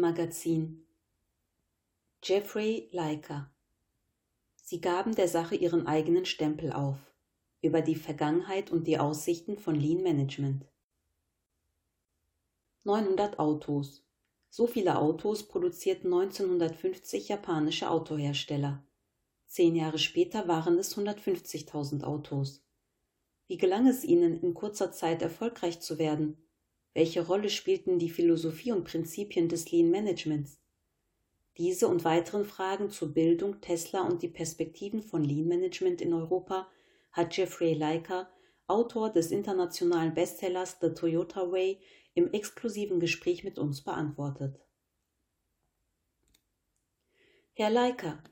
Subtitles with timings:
[0.00, 0.86] Magazin
[2.22, 3.50] Jeffrey Leica
[4.56, 6.96] Sie gaben der Sache ihren eigenen Stempel auf
[7.60, 10.64] über die Vergangenheit und die Aussichten von Lean Management.
[12.84, 14.02] 900 Autos.
[14.48, 18.82] So viele Autos produzierten 1950 japanische Autohersteller.
[19.48, 22.64] Zehn Jahre später waren es 150.000 Autos.
[23.48, 26.38] Wie gelang es ihnen, in kurzer Zeit erfolgreich zu werden?
[26.92, 30.58] Welche Rolle spielten die Philosophie und Prinzipien des Lean Managements?
[31.56, 36.68] Diese und weiteren Fragen zur Bildung Tesla und die Perspektiven von Lean Management in Europa
[37.12, 38.30] hat Jeffrey Leica,
[38.66, 41.80] Autor des internationalen Bestsellers The Toyota Way,
[42.14, 44.60] im exklusiven Gespräch mit uns beantwortet.
[47.52, 48.22] Herr Leica,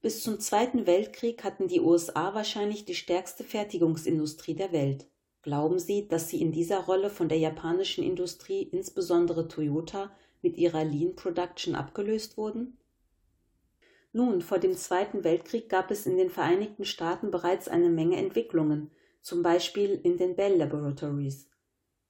[0.00, 5.06] bis zum Zweiten Weltkrieg hatten die USA wahrscheinlich die stärkste Fertigungsindustrie der Welt.
[5.42, 10.10] Glauben Sie, dass sie in dieser Rolle von der japanischen Industrie, insbesondere Toyota,
[10.42, 12.76] mit ihrer Lean Production abgelöst wurden?
[14.12, 18.90] Nun, vor dem Zweiten Weltkrieg gab es in den Vereinigten Staaten bereits eine Menge Entwicklungen,
[19.22, 21.48] zum Beispiel in den Bell Laboratories.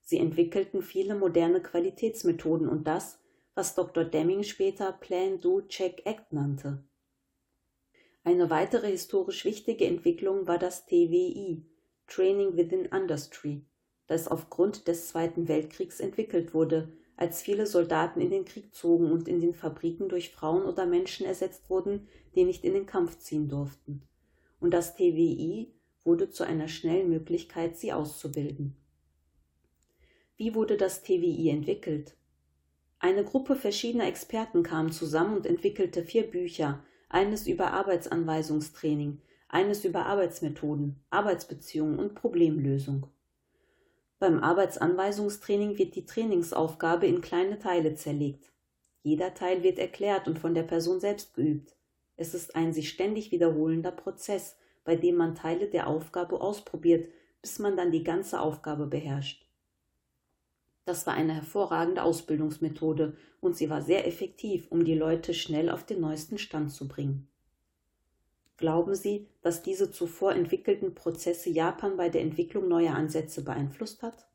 [0.01, 3.21] Sie entwickelten viele moderne Qualitätsmethoden und das,
[3.55, 4.05] was Dr.
[4.05, 6.83] Deming später Plan, Do, Check, Act nannte.
[8.25, 11.65] Eine weitere historisch wichtige Entwicklung war das TWI,
[12.11, 13.65] Training Within Industry,
[14.07, 19.29] das aufgrund des Zweiten Weltkriegs entwickelt wurde als viele Soldaten in den Krieg zogen und
[19.29, 23.47] in den Fabriken durch Frauen oder Menschen ersetzt wurden, die nicht in den Kampf ziehen
[23.47, 24.03] durften.
[24.59, 25.71] Und das TWI
[26.03, 28.75] wurde zu einer schnellen Möglichkeit, sie auszubilden.
[30.39, 32.17] Wie wurde das TWI entwickelt?
[33.01, 40.07] Eine Gruppe verschiedener Experten kam zusammen und entwickelte vier Bücher, eines über Arbeitsanweisungstraining, eines über
[40.07, 43.07] Arbeitsmethoden, Arbeitsbeziehungen und Problemlösung.
[44.19, 48.53] Beim Arbeitsanweisungstraining wird die Trainingsaufgabe in kleine Teile zerlegt.
[49.03, 51.75] Jeder Teil wird erklärt und von der Person selbst geübt.
[52.17, 57.09] Es ist ein sich ständig wiederholender Prozess, bei dem man Teile der Aufgabe ausprobiert,
[57.41, 59.47] bis man dann die ganze Aufgabe beherrscht.
[60.85, 65.85] Das war eine hervorragende Ausbildungsmethode und sie war sehr effektiv, um die Leute schnell auf
[65.85, 67.30] den neuesten Stand zu bringen.
[68.61, 74.29] Glauben Sie, dass diese zuvor entwickelten Prozesse Japan bei der Entwicklung neuer Ansätze beeinflusst hat?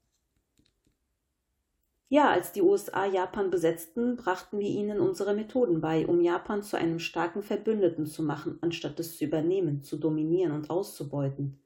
[2.10, 6.76] Ja, als die USA Japan besetzten, brachten wir ihnen unsere Methoden bei, um Japan zu
[6.76, 11.60] einem starken Verbündeten zu machen, anstatt es zu übernehmen, zu dominieren und auszubeuten.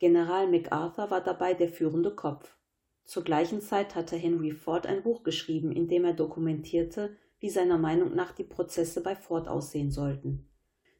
[0.00, 2.56] General MacArthur war dabei der führende Kopf.
[3.04, 7.78] Zur gleichen Zeit hatte Henry Ford ein Buch geschrieben, in dem er dokumentierte, wie seiner
[7.78, 10.48] Meinung nach die Prozesse bei Ford aussehen sollten.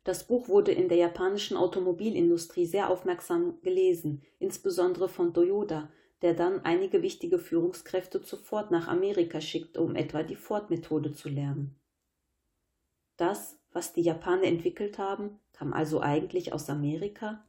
[0.05, 6.65] Das Buch wurde in der japanischen Automobilindustrie sehr aufmerksam gelesen, insbesondere von Toyota, der dann
[6.65, 11.75] einige wichtige Führungskräfte zu Ford nach Amerika schickte, um etwa die Ford-Methode zu lernen.
[13.17, 17.45] Das, was die Japaner entwickelt haben, kam also eigentlich aus Amerika?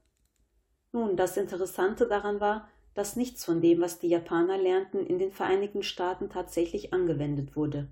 [0.93, 5.33] Nun, das Interessante daran war, dass nichts von dem, was die Japaner lernten, in den
[5.33, 7.89] Vereinigten Staaten tatsächlich angewendet wurde.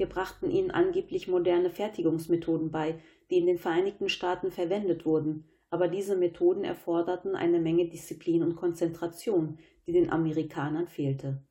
[0.00, 5.88] Wir brachten ihnen angeblich moderne Fertigungsmethoden bei, die in den Vereinigten Staaten verwendet wurden, aber
[5.88, 11.44] diese Methoden erforderten eine Menge Disziplin und Konzentration, die den Amerikanern fehlte.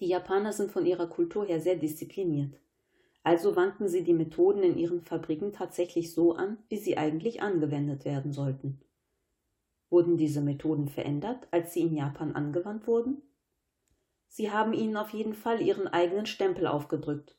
[0.00, 2.58] Die Japaner sind von ihrer Kultur her sehr diszipliniert.
[3.22, 8.04] Also wandten sie die Methoden in ihren Fabriken tatsächlich so an, wie sie eigentlich angewendet
[8.04, 8.80] werden sollten.
[9.90, 13.22] Wurden diese Methoden verändert, als sie in Japan angewandt wurden?
[14.28, 17.36] Sie haben ihnen auf jeden Fall ihren eigenen Stempel aufgedrückt.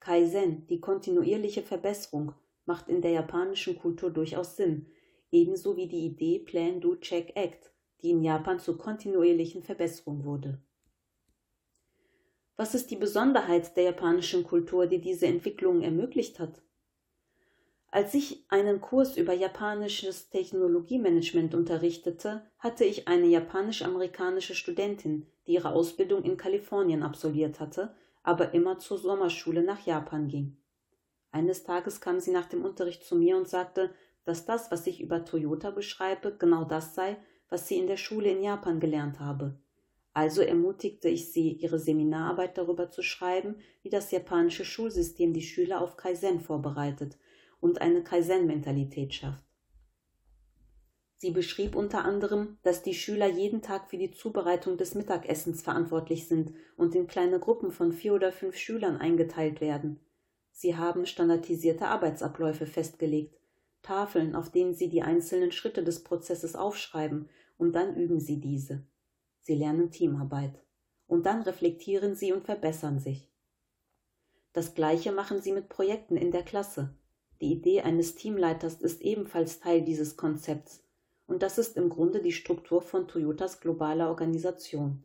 [0.00, 2.34] Kaizen, die kontinuierliche Verbesserung,
[2.66, 4.86] macht in der japanischen Kultur durchaus Sinn,
[5.30, 10.60] ebenso wie die Idee Plan, Do, Check, Act, die in Japan zur kontinuierlichen Verbesserung wurde.
[12.56, 16.62] Was ist die Besonderheit der japanischen Kultur, die diese Entwicklung ermöglicht hat?
[17.90, 25.72] Als ich einen Kurs über japanisches Technologiemanagement unterrichtete, hatte ich eine japanisch-amerikanische Studentin, die ihre
[25.72, 30.56] Ausbildung in Kalifornien absolviert hatte, aber immer zur Sommerschule nach Japan ging.
[31.30, 33.90] Eines Tages kam sie nach dem Unterricht zu mir und sagte,
[34.24, 37.16] dass das, was ich über Toyota beschreibe, genau das sei,
[37.48, 39.58] was sie in der Schule in Japan gelernt habe.
[40.14, 45.80] Also ermutigte ich sie, ihre Seminararbeit darüber zu schreiben, wie das japanische Schulsystem die Schüler
[45.80, 47.18] auf Kaizen vorbereitet
[47.60, 49.43] und eine Kaizen-Mentalität schafft.
[51.16, 56.28] Sie beschrieb unter anderem, dass die Schüler jeden Tag für die Zubereitung des Mittagessens verantwortlich
[56.28, 60.00] sind und in kleine Gruppen von vier oder fünf Schülern eingeteilt werden.
[60.50, 63.36] Sie haben standardisierte Arbeitsabläufe festgelegt,
[63.82, 68.86] Tafeln, auf denen Sie die einzelnen Schritte des Prozesses aufschreiben, und dann üben Sie diese.
[69.40, 70.60] Sie lernen Teamarbeit.
[71.06, 73.30] Und dann reflektieren Sie und verbessern sich.
[74.54, 76.94] Das gleiche machen sie mit Projekten in der Klasse.
[77.40, 80.83] Die Idee eines Teamleiters ist ebenfalls Teil dieses Konzepts,
[81.26, 85.04] und das ist im Grunde die Struktur von Toyotas globaler Organisation.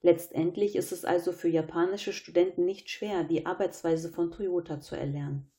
[0.00, 5.50] Letztendlich ist es also für japanische Studenten nicht schwer, die Arbeitsweise von Toyota zu erlernen.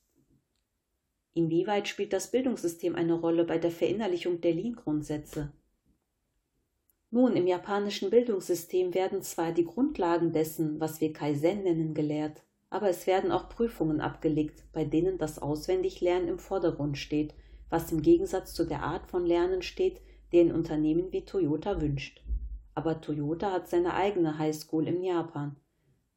[1.34, 5.52] Inwieweit spielt das Bildungssystem eine Rolle bei der Verinnerlichung der Lean-Grundsätze?
[7.12, 12.88] Nun, im japanischen Bildungssystem werden zwar die Grundlagen dessen, was wir Kaizen nennen, gelehrt, aber
[12.88, 17.34] es werden auch Prüfungen abgelegt, bei denen das Auswendiglernen im Vordergrund steht,
[17.70, 20.00] was im Gegensatz zu der Art von Lernen steht,
[20.32, 22.22] die ein Unternehmen wie Toyota wünscht.
[22.74, 25.56] Aber Toyota hat seine eigene Highschool in Japan.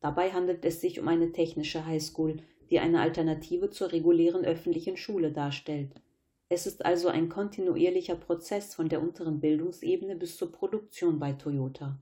[0.01, 2.37] Dabei handelt es sich um eine technische Highschool,
[2.69, 5.93] die eine Alternative zur regulären öffentlichen Schule darstellt.
[6.49, 11.97] Es ist also ein kontinuierlicher Prozess von der unteren Bildungsebene bis zur Produktion bei Toyota.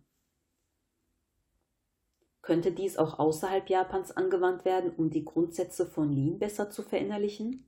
[2.42, 7.66] Könnte dies auch außerhalb Japans angewandt werden, um die Grundsätze von Lean besser zu verinnerlichen?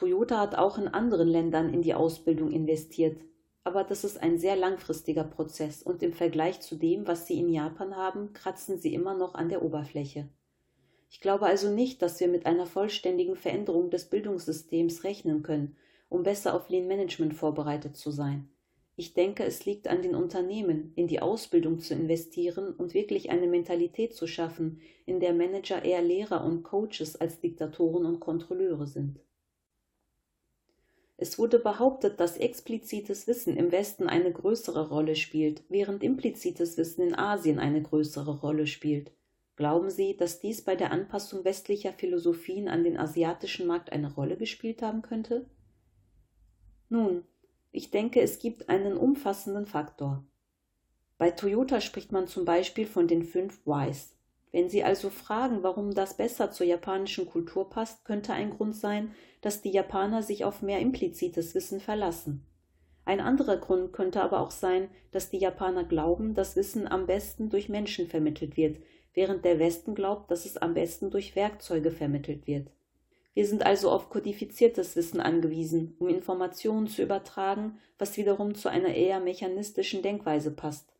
[0.00, 3.20] Toyota hat auch in anderen Ländern in die Ausbildung investiert,
[3.64, 7.52] aber das ist ein sehr langfristiger Prozess und im Vergleich zu dem, was sie in
[7.52, 10.26] Japan haben, kratzen sie immer noch an der Oberfläche.
[11.10, 15.76] Ich glaube also nicht, dass wir mit einer vollständigen Veränderung des Bildungssystems rechnen können,
[16.08, 18.48] um besser auf Lean Management vorbereitet zu sein.
[18.96, 23.48] Ich denke, es liegt an den Unternehmen, in die Ausbildung zu investieren und wirklich eine
[23.48, 29.20] Mentalität zu schaffen, in der Manager eher Lehrer und Coaches als Diktatoren und Kontrolleure sind.
[31.22, 37.02] Es wurde behauptet, dass explizites Wissen im Westen eine größere Rolle spielt, während implizites Wissen
[37.02, 39.12] in Asien eine größere Rolle spielt.
[39.54, 44.38] Glauben Sie, dass dies bei der Anpassung westlicher Philosophien an den asiatischen Markt eine Rolle
[44.38, 45.44] gespielt haben könnte?
[46.88, 47.24] Nun,
[47.70, 50.24] ich denke, es gibt einen umfassenden Faktor.
[51.18, 54.16] Bei Toyota spricht man zum Beispiel von den fünf Whys.
[54.52, 59.14] Wenn Sie also fragen, warum das besser zur japanischen Kultur passt, könnte ein Grund sein,
[59.40, 62.44] dass die Japaner sich auf mehr implizites Wissen verlassen.
[63.04, 67.48] Ein anderer Grund könnte aber auch sein, dass die Japaner glauben, dass Wissen am besten
[67.48, 68.78] durch Menschen vermittelt wird,
[69.14, 72.70] während der Westen glaubt, dass es am besten durch Werkzeuge vermittelt wird.
[73.34, 78.94] Wir sind also auf kodifiziertes Wissen angewiesen, um Informationen zu übertragen, was wiederum zu einer
[78.94, 80.92] eher mechanistischen Denkweise passt.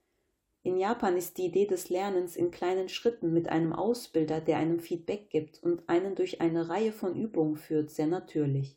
[0.63, 4.79] In Japan ist die Idee des Lernens in kleinen Schritten mit einem Ausbilder, der einem
[4.79, 8.77] Feedback gibt und einen durch eine Reihe von Übungen führt, sehr natürlich.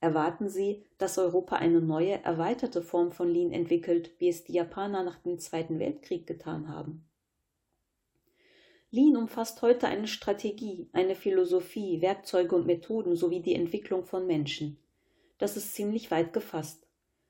[0.00, 5.04] Erwarten Sie, dass Europa eine neue, erweiterte Form von Lean entwickelt, wie es die Japaner
[5.04, 7.06] nach dem Zweiten Weltkrieg getan haben?
[8.90, 14.78] Lean umfasst heute eine Strategie, eine Philosophie, Werkzeuge und Methoden sowie die Entwicklung von Menschen.
[15.38, 16.86] Das ist ziemlich weit gefasst.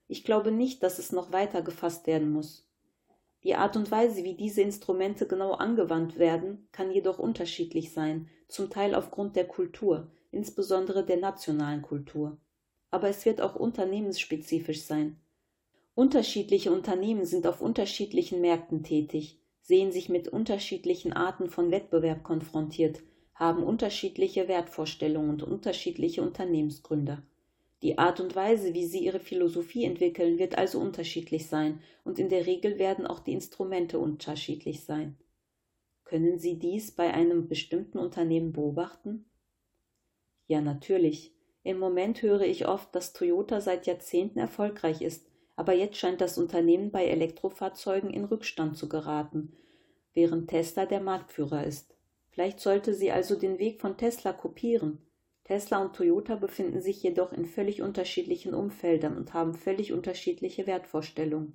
[0.08, 2.71] Ich glaube nicht, dass es noch weiter gefasst werden muss.
[3.44, 8.70] Die Art und Weise, wie diese Instrumente genau angewandt werden, kann jedoch unterschiedlich sein, zum
[8.70, 12.38] Teil aufgrund der Kultur, insbesondere der nationalen Kultur.
[12.90, 15.16] Aber es wird auch unternehmensspezifisch sein.
[15.94, 23.00] Unterschiedliche Unternehmen sind auf unterschiedlichen Märkten tätig, sehen sich mit unterschiedlichen Arten von Wettbewerb konfrontiert,
[23.34, 27.22] haben unterschiedliche Wertvorstellungen und unterschiedliche Unternehmensgründer.
[27.82, 32.28] Die Art und Weise, wie sie ihre Philosophie entwickeln, wird also unterschiedlich sein, und in
[32.28, 35.16] der Regel werden auch die Instrumente unterschiedlich sein.
[36.04, 39.24] Können Sie dies bei einem bestimmten Unternehmen beobachten?
[40.46, 41.34] Ja, natürlich.
[41.64, 46.38] Im Moment höre ich oft, dass Toyota seit Jahrzehnten erfolgreich ist aber jetzt scheint das
[46.38, 49.52] Unternehmen bei Elektrofahrzeugen in Rückstand zu geraten,
[50.14, 51.94] während Tesla der Marktführer ist.
[52.30, 54.98] Vielleicht sollte sie also den Weg von Tesla kopieren.
[55.44, 61.54] Tesla und Toyota befinden sich jedoch in völlig unterschiedlichen Umfeldern und haben völlig unterschiedliche Wertvorstellungen.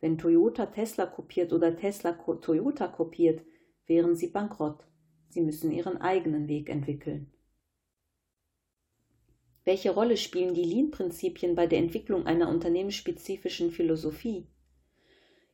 [0.00, 3.42] Wenn Toyota Tesla kopiert oder Tesla Toyota kopiert,
[3.86, 4.86] wären sie bankrott.
[5.28, 7.30] Sie müssen ihren eigenen Weg entwickeln.
[9.64, 14.48] Welche Rolle spielen die Lean-Prinzipien bei der Entwicklung einer unternehmensspezifischen Philosophie?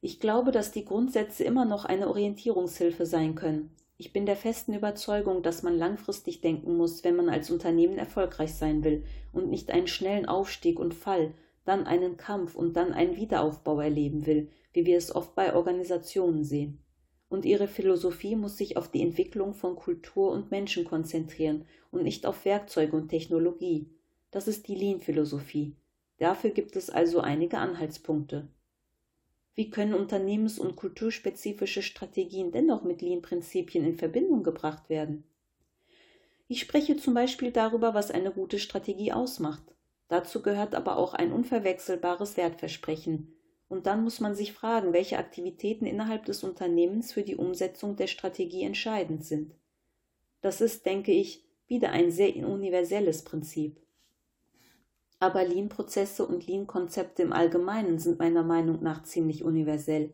[0.00, 3.74] Ich glaube, dass die Grundsätze immer noch eine Orientierungshilfe sein können.
[4.00, 8.54] Ich bin der festen Überzeugung, dass man langfristig denken muss, wenn man als Unternehmen erfolgreich
[8.54, 13.16] sein will und nicht einen schnellen Aufstieg und Fall, dann einen Kampf und dann einen
[13.16, 16.78] Wiederaufbau erleben will, wie wir es oft bei Organisationen sehen.
[17.28, 22.24] Und ihre Philosophie muss sich auf die Entwicklung von Kultur und Menschen konzentrieren und nicht
[22.24, 23.90] auf Werkzeuge und Technologie.
[24.30, 25.74] Das ist die Lean-Philosophie.
[26.18, 28.46] Dafür gibt es also einige Anhaltspunkte.
[29.58, 35.24] Wie können unternehmens- und kulturspezifische Strategien dennoch mit Lean-Prinzipien in Verbindung gebracht werden?
[36.46, 39.64] Ich spreche zum Beispiel darüber, was eine gute Strategie ausmacht.
[40.06, 43.34] Dazu gehört aber auch ein unverwechselbares Wertversprechen
[43.68, 48.06] Und dann muss man sich fragen, welche Aktivitäten innerhalb des Unternehmens für die Umsetzung der
[48.06, 49.56] Strategie entscheidend sind.
[50.40, 53.80] Das ist, denke ich, wieder ein sehr universelles Prinzip.
[55.20, 60.12] Aber Lean-Prozesse und Lean-Konzepte im Allgemeinen sind meiner Meinung nach ziemlich universell.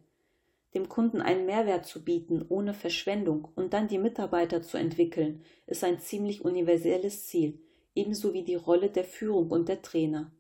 [0.74, 5.84] Dem Kunden einen Mehrwert zu bieten ohne Verschwendung und dann die Mitarbeiter zu entwickeln, ist
[5.84, 7.60] ein ziemlich universelles Ziel,
[7.94, 10.32] ebenso wie die Rolle der Führung und der Trainer.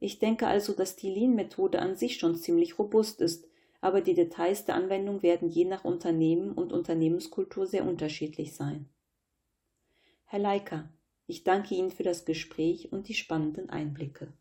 [0.00, 3.46] Ich denke also, dass die Lean-Methode an sich schon ziemlich robust ist,
[3.80, 8.88] aber die Details der Anwendung werden je nach Unternehmen und Unternehmenskultur sehr unterschiedlich sein.
[10.24, 10.88] Herr Leiker,
[11.26, 14.32] ich danke Ihnen für das Gespräch und die spannenden Einblicke.